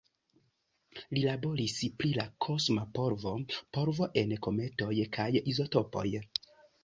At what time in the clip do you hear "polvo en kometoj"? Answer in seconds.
3.79-4.91